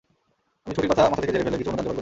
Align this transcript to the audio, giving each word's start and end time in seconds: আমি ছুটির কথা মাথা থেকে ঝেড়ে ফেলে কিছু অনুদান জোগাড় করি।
আমি 0.63 0.71
ছুটির 0.75 0.89
কথা 0.91 1.01
মাথা 1.11 1.19
থেকে 1.21 1.33
ঝেড়ে 1.33 1.45
ফেলে 1.47 1.57
কিছু 1.59 1.69
অনুদান 1.71 1.77
জোগাড় 1.79 1.83
করি। 1.85 1.89